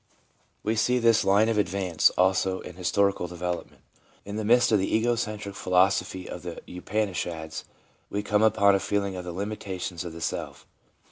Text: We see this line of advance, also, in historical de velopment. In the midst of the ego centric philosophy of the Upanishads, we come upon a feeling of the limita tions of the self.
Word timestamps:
We 0.63 0.75
see 0.75 0.97
this 0.97 1.23
line 1.23 1.47
of 1.47 1.59
advance, 1.59 2.09
also, 2.17 2.59
in 2.61 2.73
historical 2.75 3.27
de 3.27 3.35
velopment. 3.35 3.81
In 4.25 4.35
the 4.35 4.43
midst 4.43 4.71
of 4.71 4.79
the 4.79 4.87
ego 4.87 5.13
centric 5.13 5.53
philosophy 5.53 6.27
of 6.27 6.41
the 6.41 6.59
Upanishads, 6.75 7.65
we 8.09 8.23
come 8.23 8.41
upon 8.41 8.73
a 8.73 8.79
feeling 8.79 9.15
of 9.15 9.25
the 9.25 9.31
limita 9.31 9.79
tions 9.79 10.03
of 10.03 10.13
the 10.13 10.19
self. 10.21 10.65